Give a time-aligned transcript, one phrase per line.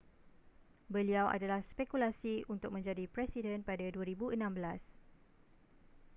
[0.95, 4.33] beliau adalah spekulasi untuk menjadi presiden pada 2016